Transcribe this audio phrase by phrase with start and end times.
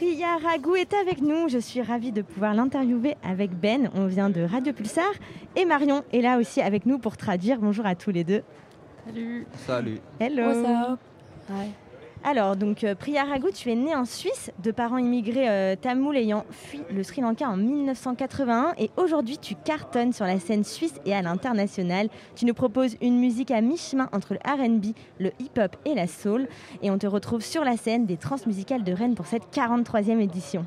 [0.00, 1.50] Priya Ragou est avec nous.
[1.50, 3.90] Je suis ravie de pouvoir l'interviewer avec Ben.
[3.94, 5.12] On vient de Radio Pulsar.
[5.56, 7.58] Et Marion est là aussi avec nous pour traduire.
[7.58, 8.42] Bonjour à tous les deux.
[9.04, 9.46] Salut.
[9.66, 10.00] Salut.
[10.18, 10.46] Hello.
[10.46, 10.98] What's up?
[11.50, 11.74] Hi.
[12.22, 16.16] Alors, donc, euh, Priya Raghu, tu es née en Suisse de parents immigrés euh, tamouls
[16.16, 21.00] ayant fui le Sri Lanka en 1981 et aujourd'hui tu cartonnes sur la scène suisse
[21.06, 22.10] et à l'international.
[22.36, 26.46] Tu nous proposes une musique à mi-chemin entre le RB, le hip-hop et la soul
[26.82, 30.66] et on te retrouve sur la scène des transmusicales de Rennes pour cette 43e édition.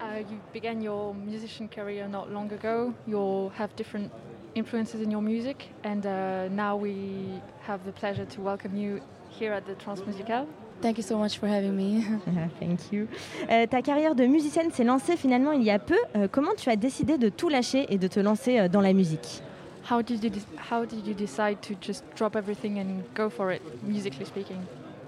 [0.00, 2.92] Uh, you began your musician career not long ago.
[3.06, 4.10] You have different
[4.54, 9.00] influences in your music, and uh, now we have the pleasure to welcome you
[9.38, 10.46] here at the Transmusical.
[10.80, 12.04] Thank you so much for having me.
[12.60, 13.08] Thank you.
[13.50, 15.96] Euh, ta carrière de musicienne s'est lancée finalement il y a peu.
[16.16, 18.92] Euh, comment tu as décidé de tout lâcher et de te lancer euh, dans la
[18.92, 19.42] musique?
[19.90, 23.52] How did you de- how did you decide to just drop everything and go for
[23.52, 24.58] it, musically speaking?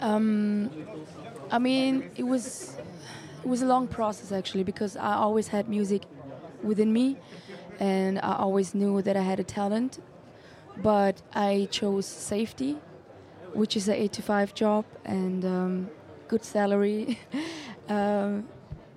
[0.03, 0.69] Um,
[1.51, 2.77] I mean, it was
[3.43, 6.03] it was a long process actually because I always had music
[6.63, 7.17] within me,
[7.81, 9.99] and I always knew that I had a talent,
[10.83, 12.77] but I chose safety,
[13.57, 15.91] which is an eight to five job and um,
[16.29, 17.19] good salary.
[17.89, 18.47] um,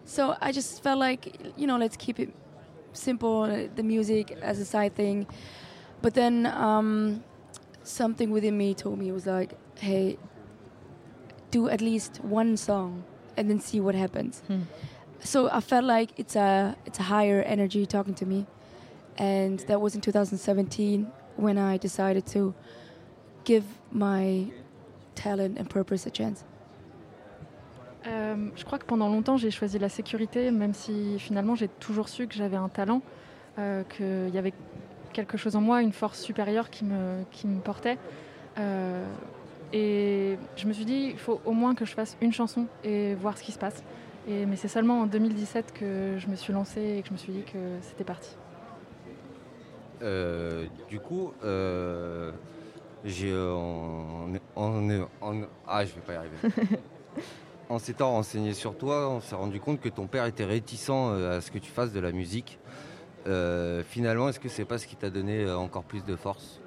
[0.05, 2.33] so I just felt like you know let's keep it
[2.93, 5.27] simple, the music as a side thing.
[6.01, 7.23] But then um,
[7.83, 10.17] something within me told me it was like, hey,
[11.51, 13.03] do at least one song
[13.35, 14.41] and then see what happens.
[14.47, 14.61] Hmm.
[15.21, 18.45] So I felt like it's a it's a higher energy talking to me,
[19.17, 22.53] and that was in 2017 when I decided to
[23.49, 24.45] give my
[25.15, 26.45] talent and purpose a chance?
[28.07, 32.07] Euh, je crois que pendant longtemps j'ai choisi la sécurité, même si finalement j'ai toujours
[32.07, 33.01] su que j'avais un talent,
[33.57, 34.53] euh, qu'il y avait
[35.11, 37.97] quelque chose en moi, une force supérieure qui me, qui me portait.
[38.57, 39.05] Euh,
[39.73, 43.15] et je me suis dit, il faut au moins que je fasse une chanson et
[43.15, 43.83] voir ce qui se passe.
[44.27, 47.17] Et, mais c'est seulement en 2017 que je me suis lancée et que je me
[47.17, 48.35] suis dit que c'était parti.
[50.01, 52.31] Euh, du coup, euh,
[53.05, 54.89] j'ai euh, en, en-
[55.21, 56.35] en- ah, je vais pas y arriver.
[57.69, 61.37] en s'étant renseigné sur toi, on s'est rendu compte que ton père était réticent euh,
[61.37, 62.57] à ce que tu fasses de la musique.
[63.27, 66.59] Euh, finalement, est-ce que c'est pas ce qui t'a donné encore plus de force?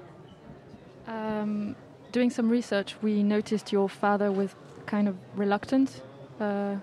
[1.09, 1.75] Um,
[2.12, 4.49] doing some research, we noticed your father was
[4.87, 6.03] kind of reluctant
[6.41, 6.76] uh,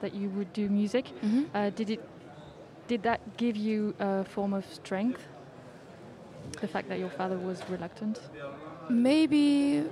[0.00, 1.12] that you would do music.
[1.54, 2.00] Uh, did it?
[2.88, 5.20] Did that give you a form of strength?
[6.60, 8.20] The fact that your father was reluctant.
[8.88, 9.84] Maybe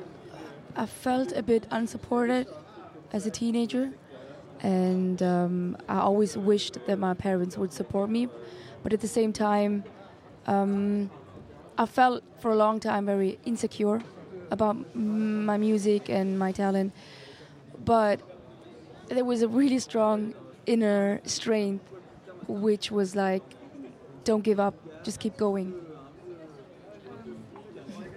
[0.76, 2.46] I felt a bit unsupported
[3.12, 3.92] as a teenager,
[4.60, 8.28] and um, I always wished that my parents would support me.
[8.82, 9.84] But at the same time,
[10.46, 11.10] um,
[11.76, 14.02] I felt for a long time very insecure
[14.50, 16.92] about my music and my talent.
[17.84, 18.20] But
[19.08, 20.34] there was a really strong
[20.66, 21.84] inner strength,
[22.48, 23.42] which was like,
[24.24, 25.83] don't give up, just keep going.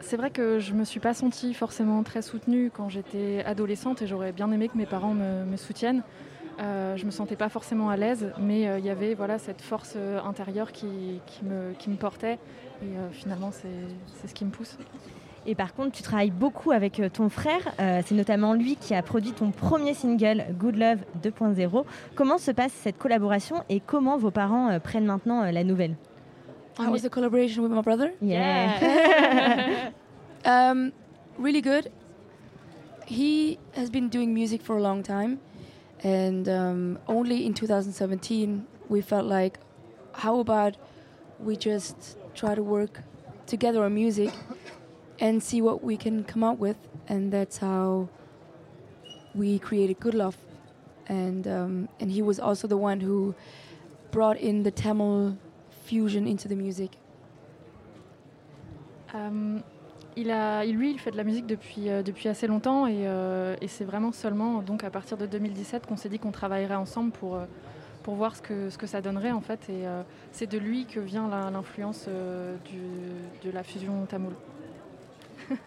[0.07, 4.07] C'est vrai que je me suis pas sentie forcément très soutenue quand j'étais adolescente et
[4.07, 6.01] j'aurais bien aimé que mes parents me, me soutiennent.
[6.61, 9.61] Euh, je me sentais pas forcément à l'aise, mais euh, il y avait voilà cette
[9.61, 12.39] force euh, intérieure qui, qui me, qui me portait
[12.81, 13.67] et euh, finalement c'est
[14.15, 14.77] c'est ce qui me pousse.
[15.45, 17.73] Et par contre, tu travailles beaucoup avec euh, ton frère.
[17.79, 21.85] Euh, c'est notamment lui qui a produit ton premier single, Good Love 2.0.
[22.15, 25.95] Comment se passe cette collaboration et comment vos parents euh, prennent maintenant euh, la nouvelle?
[26.79, 28.11] How was the collaboration with my brother?
[28.21, 29.89] Yeah.
[30.47, 30.93] Um,
[31.37, 31.91] really good.
[33.05, 35.41] He has been doing music for a long time,
[36.03, 39.59] and um, only in 2017 we felt like,
[40.13, 40.77] how about
[41.37, 43.01] we just try to work
[43.45, 44.33] together on music
[45.19, 46.77] and see what we can come up with,
[47.09, 48.07] and that's how
[49.35, 50.37] we created Good Love,
[51.07, 53.35] and um, and he was also the one who
[54.11, 55.37] brought in the Tamil
[55.83, 56.91] fusion into the music.
[59.13, 59.61] Euh,
[60.17, 63.67] il a, lui, il fait de la musique depuis, euh, assez longtemps et, euh, et
[63.67, 67.35] c'est vraiment seulement donc à partir de 2017 qu'on s'est dit qu'on travaillerait ensemble pour,
[67.35, 67.45] euh,
[68.07, 69.69] voir ce que, ça donnerait en fait.
[69.69, 69.83] Et
[70.31, 74.33] c'est de lui que vient l'influence de la fusion tamoul.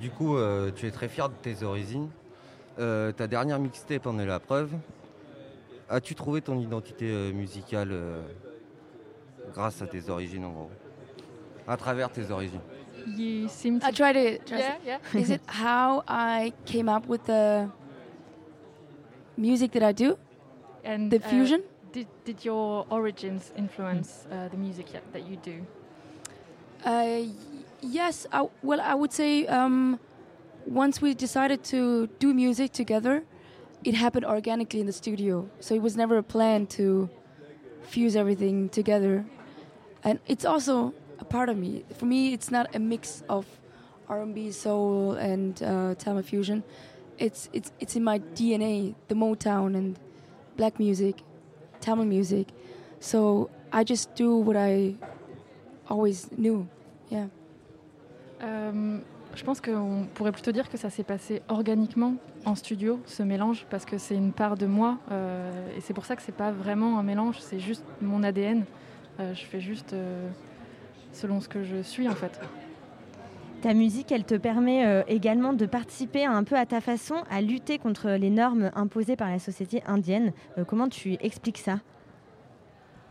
[0.00, 0.36] Du coup,
[0.76, 2.08] tu es très fier de tes origines.
[2.76, 4.70] Ta dernière mixtape en est la preuve.
[5.90, 7.92] As-tu trouvé ton identité musicale
[9.52, 10.70] grâce à tes origines en gros?
[11.68, 12.60] À travers tes origines
[13.16, 14.46] You seem to I tried it.
[14.46, 14.80] translate.
[14.84, 15.20] yeah, yeah.
[15.22, 17.68] Is it how I came up with the
[19.36, 20.16] music that I do?
[20.84, 21.62] And, The uh, fusion?
[21.92, 25.64] did, did your origins influence uh, the music that you do?
[26.84, 27.22] Uh,
[27.80, 28.26] yes.
[28.32, 29.98] I, well, I would say um,
[30.66, 33.22] once we decided to do music together,
[33.84, 35.48] it happened organically in the studio.
[35.60, 37.08] So it was never a plan to
[37.82, 39.24] fuse everything together.
[40.04, 41.84] And it's also a part of me.
[41.96, 43.46] For me, it's not a mix of
[44.08, 46.62] R&B, soul, and uh, fusion.
[47.18, 49.98] It's it's it's in my DNA, the Motown and
[50.56, 51.22] black music,
[51.80, 52.48] Tamil music.
[53.00, 54.94] So I just do what I
[55.88, 56.66] always knew.
[57.10, 57.28] Yeah.
[58.42, 59.00] Euh,
[59.34, 62.14] je pense qu'on pourrait plutôt dire que ça s'est passé organiquement
[62.44, 64.98] en studio, ce mélange, parce que c'est une part de moi.
[65.10, 68.64] euh, et c'est pour ça que c'est pas vraiment un mélange, c'est juste mon ADN.
[69.20, 69.94] Euh, je fais juste
[71.16, 72.40] selon ce que je suis en fait.
[73.62, 77.40] Ta musique, elle te permet euh, également de participer un peu à ta façon à
[77.40, 80.32] lutter contre les normes imposées par la société indienne.
[80.58, 81.80] Euh, comment tu expliques ça?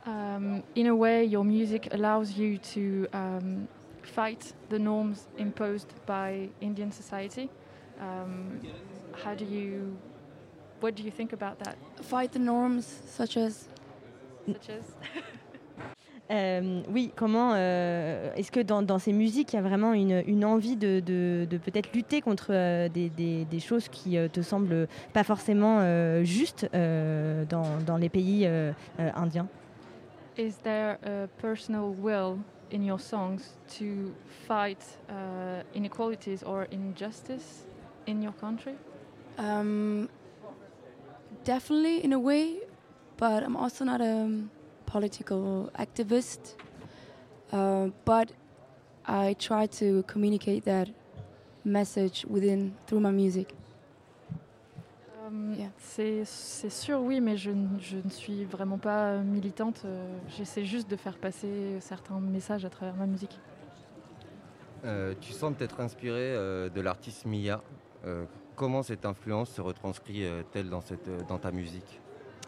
[0.05, 3.67] Um, in a way, your music allows you to um,
[4.03, 7.49] fight the norms imposed by Indian society.
[7.99, 8.59] Um,
[9.25, 9.97] how do you,
[10.79, 11.75] what do you think about that?
[12.03, 13.67] Fight the norms, such as?
[14.45, 14.83] Such as?
[16.31, 20.23] Euh, oui, comment euh, est-ce que dans, dans ces musiques, il y a vraiment une,
[20.25, 24.27] une envie de, de- de peut-être lutter contre euh, des, des- des choses qui euh,
[24.27, 29.47] te semblent pas forcément euh, justes euh, dans, dans les pays euh, euh, indiens?
[30.37, 32.37] Is there a personal will
[32.73, 34.11] in your songs to
[34.47, 37.67] fight uh, inequalities or injustice
[38.07, 38.73] in your country?
[39.37, 40.09] Um,
[41.45, 42.61] definitely, in a way,
[43.17, 44.49] but I'm also not a um,
[44.85, 46.57] political activist.
[47.53, 48.33] Uh, but
[49.07, 50.87] I try to communicate that
[51.63, 53.53] message within through my music.
[55.27, 55.69] Um, Yeah.
[55.79, 59.81] C'est c'est sûr, oui, mais je, ne- je ne suis vraiment pas militante.
[59.85, 63.39] euh, J'essaie juste de faire passer certains messages à travers ma musique.
[64.83, 67.61] Euh, tu sembles t'être inspiré euh, de l'artiste Mia.
[68.05, 71.99] Euh, comment cette influence se retranscrit-elle dans, cette, euh, dans ta musique?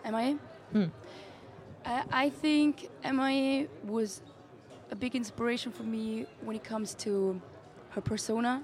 [0.06, 0.36] MIA?
[0.74, 0.86] Hmm.
[1.88, 4.22] I, I think MIA was
[4.92, 7.42] a big inspiration for me when it comes to
[7.92, 8.62] her persona.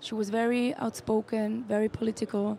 [0.00, 2.58] She was very outspoken, very political,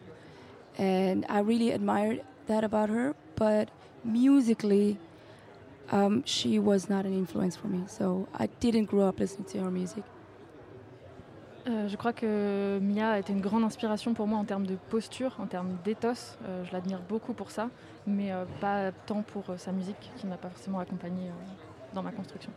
[0.77, 3.15] and I really admired that about her.
[3.35, 3.69] But
[4.03, 4.97] musically,
[5.91, 9.59] um, she was not an influence for me, so I didn't grow up listening to
[9.59, 10.03] her music.
[11.65, 14.75] Euh, je crois que Mia a été une grande inspiration pour moi en termes de
[14.89, 16.37] posture, en termes d'éthos.
[16.45, 17.69] Euh, je l'admire beaucoup pour ça,
[18.05, 22.03] mais euh, pas tant pour euh, sa musique qui m'a pas forcément accompagnée euh, dans
[22.03, 22.51] ma construction.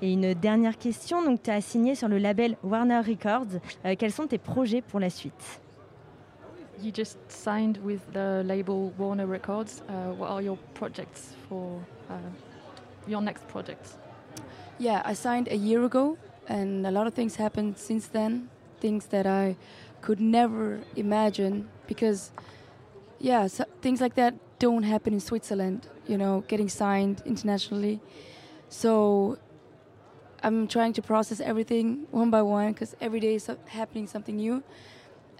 [0.00, 3.60] Et une dernière question, donc tu as signé sur le label Warner Records.
[3.84, 5.60] Euh, quels sont tes projets pour la suite?
[6.82, 9.82] You just signed with the label Warner Records.
[9.88, 11.78] Uh, what are your projects for
[12.10, 12.14] uh,
[13.06, 13.98] your next projects?
[14.80, 16.16] Yeah, I signed a year ago,
[16.48, 18.48] and a lot of things happened since then.
[18.80, 19.56] Things that I
[20.00, 22.32] could never imagine because,
[23.20, 28.00] yeah, so things like that don't happen in Switzerland, you know, getting signed internationally.
[28.68, 29.38] So
[30.42, 34.62] I'm trying to process everything one by one because every day is happening something new.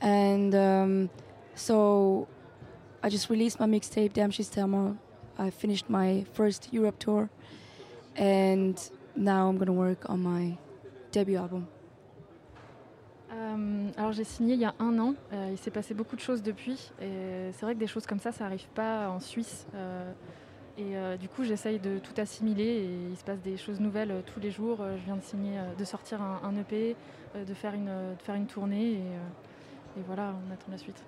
[0.00, 1.10] And um,
[1.54, 2.28] so
[3.02, 4.96] I just released my mixtape, Damn She's Thelma.
[5.38, 7.30] I finished my first Europe tour.
[8.14, 8.78] And
[9.16, 10.58] now I'm gonna work on my
[13.32, 15.14] Euh, alors j'ai signé il y a un an.
[15.32, 16.90] Euh, il s'est passé beaucoup de choses depuis.
[17.00, 19.66] Et c'est vrai que des choses comme ça, ça n'arrive pas en Suisse.
[19.74, 20.12] Euh,
[20.78, 22.64] et du coup, j'essaye de tout assimiler.
[22.64, 24.78] Et il se passe des choses nouvelles tous les jours.
[24.78, 26.96] Je viens de signer, de sortir un, EP,
[27.34, 28.94] de faire une, tournée.
[28.94, 31.04] Et voilà, on attend la suite.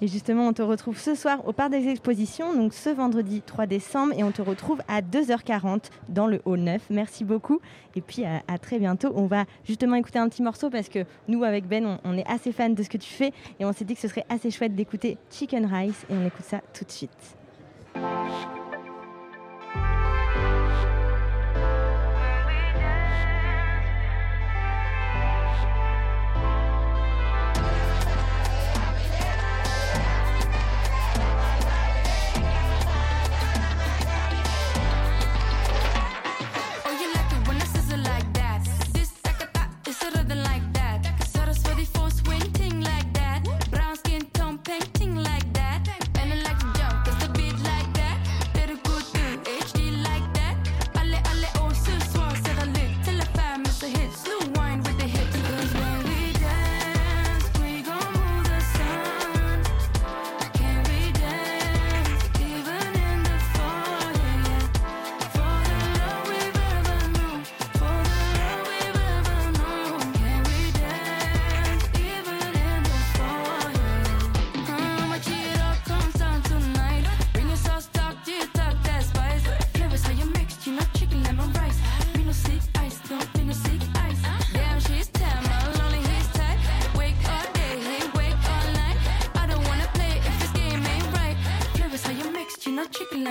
[0.00, 3.66] Et justement, on te retrouve ce soir au Parc des Expositions, donc ce vendredi 3
[3.66, 6.82] décembre, et on te retrouve à 2h40 dans le hall 9.
[6.90, 7.60] Merci beaucoup,
[7.94, 9.12] et puis à, très bientôt.
[9.14, 12.26] On va justement écouter un petit morceau parce que nous, avec Ben, on, on est
[12.28, 14.50] assez fans de ce que tu fais, et on s'est dit que ce serait assez
[14.50, 17.36] chouette d'écouter Chicken Rice, et on écoute ça tout de suite.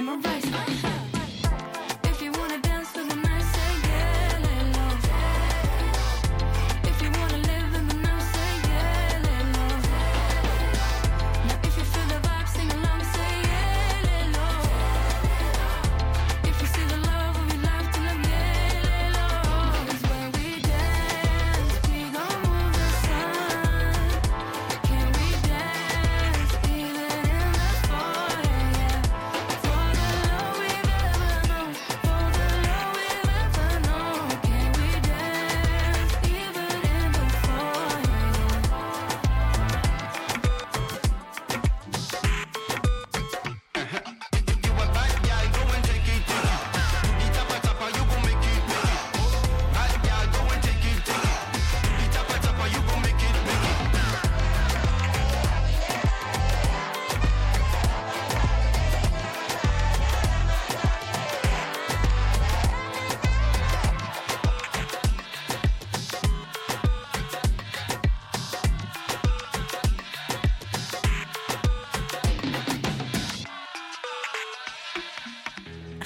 [0.02, 0.51] I'm rising.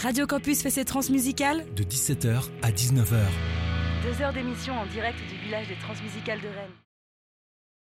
[0.06, 3.26] Radio Campus fait ses transmusicales de 17h à 19h.
[4.04, 6.85] Deux heures d'émission en direct du village des Transmusicales de Rennes.